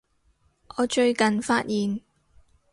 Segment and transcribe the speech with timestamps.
[0.77, 2.01] 我最近發現